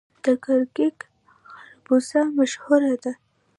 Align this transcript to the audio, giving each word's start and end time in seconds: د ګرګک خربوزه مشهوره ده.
د 0.23 0.25
ګرګک 0.43 0.97
خربوزه 1.53 2.21
مشهوره 2.37 2.93
ده. 3.03 3.13